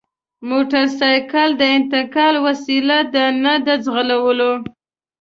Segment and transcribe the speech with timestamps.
[0.49, 4.51] موټرسایکل د انتقال وسیله ده نه د ځغلولو!